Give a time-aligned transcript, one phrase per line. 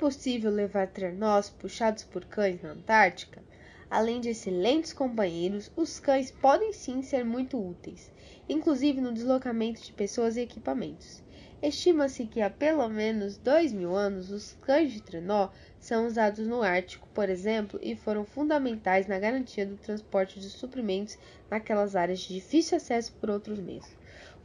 [0.00, 3.42] possível levar trenós puxados por cães na Antártica?
[3.90, 8.10] Além de excelentes companheiros, os cães podem sim ser muito úteis,
[8.48, 11.22] inclusive no deslocamento de pessoas e equipamentos.
[11.62, 16.62] Estima-se que há pelo menos dois mil anos os cães de trenó são usados no
[16.62, 21.18] Ártico, por exemplo, e foram fundamentais na garantia do transporte de suprimentos
[21.50, 23.94] naquelas áreas de difícil acesso por outros meios.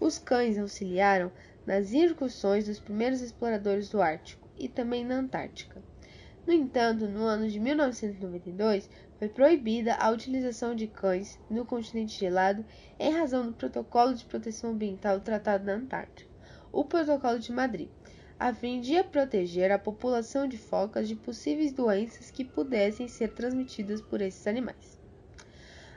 [0.02, 1.32] Os cães auxiliaram
[1.66, 5.82] nas incursões dos primeiros exploradores do Ártico e também na Antártica.
[6.46, 12.66] No entanto, no ano de 1992, foi proibida a utilização de cães no continente gelado
[13.00, 16.36] em razão do Protocolo de Proteção Ambiental do Tratado da Antártica
[16.76, 17.88] o Protocolo de Madrid,
[18.38, 24.02] a fim de proteger a população de focas de possíveis doenças que pudessem ser transmitidas
[24.02, 25.00] por esses animais.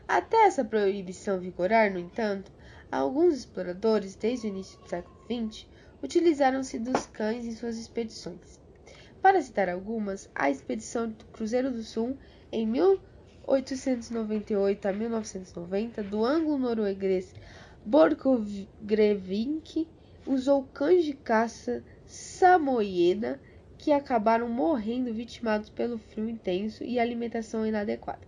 [0.06, 2.52] Até essa proibição vigorar, no entanto,
[2.92, 5.66] alguns exploradores, desde o início do século XX,
[6.02, 8.58] utilizaram-se dos cães em suas expedições.
[9.20, 12.16] Para citar algumas, a expedição do Cruzeiro do Sul,
[12.52, 17.34] em 1898 a 1990, do anglo-norueguês
[17.84, 19.86] Borchgrevink
[20.26, 23.38] usou cães de caça samoyeda
[23.78, 28.26] que acabaram morrendo vitimados pelo frio intenso e alimentação inadequada.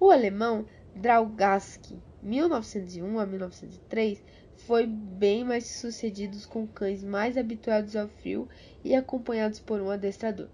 [0.00, 0.64] O alemão
[0.96, 4.22] Draugaski, 1901 a 1903,
[4.66, 8.48] foi bem mais sucedido com cães mais habituados ao frio
[8.84, 10.48] e acompanhados por um adestrador.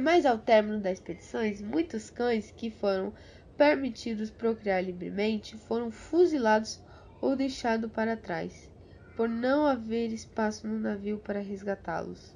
[0.00, 3.12] Mas ao término das expedições, muitos cães que foram
[3.56, 6.80] permitidos procriar livremente foram fuzilados
[7.20, 8.68] ou deixados para trás
[9.16, 12.34] por não haver espaço no navio para resgatá-los.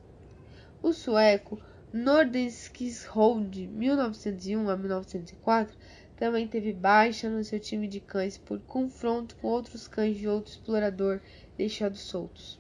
[0.81, 1.61] O sueco
[1.93, 5.77] Nordenskjöld, 1901 a 1904,
[6.19, 10.51] também teve baixa no seu time de cães por confronto com outros cães de outro
[10.51, 11.21] explorador
[11.57, 12.59] deixados soltos.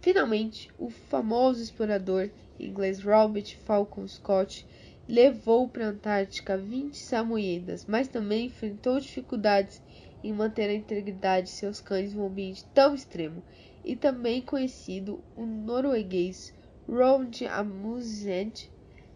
[0.00, 4.64] Finalmente, o famoso explorador inglês Robert Falcon Scott
[5.08, 9.82] levou para a Antártica 20 samoyedas, mas também enfrentou dificuldades
[10.22, 13.42] em manter a integridade de seus cães em um ambiente tão extremo,
[13.84, 16.54] e também conhecido, o norueguês
[16.88, 18.52] Roald Amundsen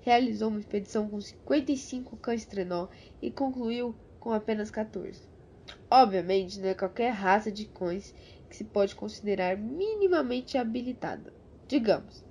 [0.05, 2.89] realizou uma expedição com 55 cães trenó
[3.23, 5.23] e concluiu com apenas 14.
[5.91, 8.15] Obviamente, não é qualquer raça de cães
[8.51, 11.33] que se pode considerar minimamente habilitada.
[11.67, 12.23] Digamos,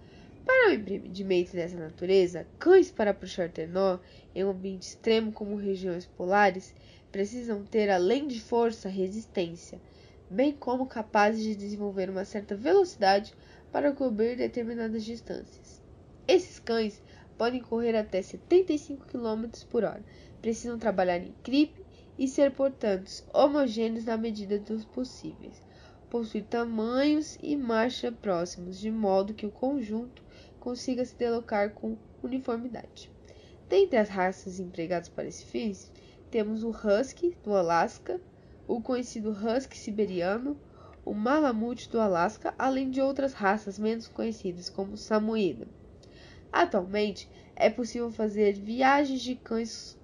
[0.46, 3.98] para o empreendimento dessa natureza, cães para puxar trenó
[4.36, 6.76] em um ambiente extremo como regiões polares
[7.12, 9.82] precisam ter, além de força, resistência,
[10.30, 13.34] bem como capazes de desenvolver uma certa velocidade
[13.72, 15.82] para cobrir determinadas distâncias.
[16.28, 17.02] Esses cães
[17.38, 20.04] podem correr até 75 km por hora,
[20.42, 21.84] precisam trabalhar em equipe
[22.18, 25.62] e ser, portanto, homogêneos na medida dos possíveis.
[26.10, 30.24] Possuir tamanhos e marcha próximos, de modo que o conjunto
[30.60, 33.12] consiga se deslocar com uniformidade.
[33.68, 35.76] Dentre as raças empregadas para esse fim,
[36.30, 38.22] temos o Husky do Alasca,
[38.68, 40.58] o conhecido Husky siberiano,
[41.04, 45.68] o Malamute do Alasca, além de outras raças menos conhecidas, como o Samoyeda.
[46.54, 50.00] Atualmente, é possível fazer viagens de cães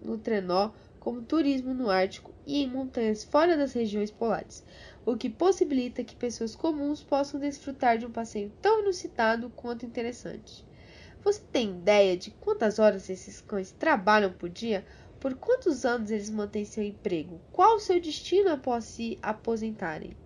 [0.00, 4.64] no trenó, como turismo no Ártico e em montanhas fora das regiões polares,
[5.04, 10.64] o que possibilita que pessoas comuns possam desfrutar de um passeio tão inusitado quanto interessante.
[11.24, 14.86] Você tem ideia de quantas horas esses cães trabalham por dia?
[15.20, 17.44] Por quantos anos eles mantêm seu emprego?
[17.50, 20.16] Qual o seu destino após se aposentarem?